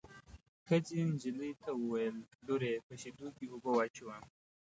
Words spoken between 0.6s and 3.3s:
ښځې نجلۍ ته وویل: لورې په شېدو